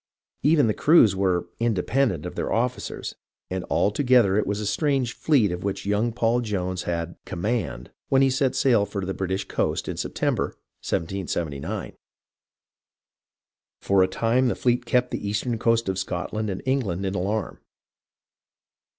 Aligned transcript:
Even 0.41 0.65
the 0.65 0.73
crews 0.73 1.15
were" 1.15 1.47
independent" 1.69 2.25
of 2.25 2.33
their 2.33 2.51
officers, 2.51 3.13
and 3.51 3.63
all 3.65 3.91
together 3.91 4.35
it 4.35 4.47
was 4.47 4.59
a 4.59 4.65
strange 4.65 5.13
"fleet" 5.13 5.51
of 5.51 5.63
which 5.63 5.85
young 5.85 6.11
Paul 6.11 6.41
Jones 6.41 6.81
had 6.89 7.13
"command" 7.23 7.91
when 8.09 8.23
he 8.23 8.29
set 8.31 8.55
sail 8.55 8.87
for 8.87 9.05
the 9.05 9.13
British 9.13 9.47
coast 9.47 9.87
in 9.87 9.97
September, 9.97 10.55
1779. 10.81 11.93
For 13.79 14.01
a 14.01 14.07
time 14.07 14.47
the 14.47 14.55
fleet 14.55 14.87
kept 14.87 15.11
the 15.11 15.27
eastern 15.29 15.59
coast 15.59 15.87
of 15.87 15.99
Scotland 15.99 16.49
and 16.49 16.63
England 16.65 17.05
in 17.05 17.13
alarm. 17.13 17.59